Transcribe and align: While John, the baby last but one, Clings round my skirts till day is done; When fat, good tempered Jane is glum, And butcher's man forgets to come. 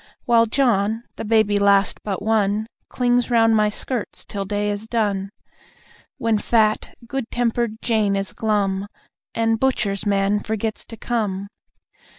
While 0.25 0.47
John, 0.47 1.03
the 1.15 1.23
baby 1.23 1.59
last 1.59 2.01
but 2.01 2.23
one, 2.23 2.65
Clings 2.89 3.29
round 3.29 3.55
my 3.55 3.69
skirts 3.69 4.25
till 4.25 4.45
day 4.45 4.71
is 4.71 4.87
done; 4.87 5.29
When 6.17 6.39
fat, 6.39 6.95
good 7.05 7.29
tempered 7.29 7.83
Jane 7.83 8.15
is 8.15 8.33
glum, 8.33 8.87
And 9.35 9.59
butcher's 9.59 10.07
man 10.07 10.39
forgets 10.39 10.85
to 10.85 10.97
come. 10.97 11.49